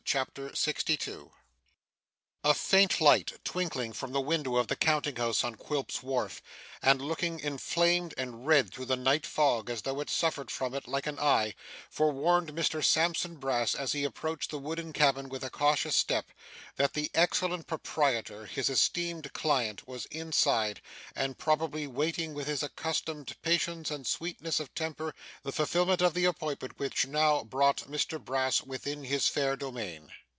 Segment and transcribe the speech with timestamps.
[0.03, 1.31] CHAPTER 62
[2.43, 6.41] A faint light, twinkling from the window of the counting house on Quilp's wharf,
[6.81, 10.87] and looking inflamed and red through the night fog, as though it suffered from it
[10.87, 11.53] like an eye,
[11.91, 16.31] forewarned Mr Sampson Brass, as he approached the wooden cabin with a cautious step,
[16.77, 20.81] that the excellent proprietor, his esteemed client, was inside,
[21.15, 25.13] and probably waiting with his accustomed patience and sweetness of temper
[25.43, 30.11] the fulfilment of the appointment which now brought Mr Brass within his fair domain.